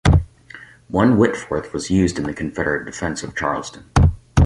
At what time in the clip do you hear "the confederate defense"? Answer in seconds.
2.23-3.21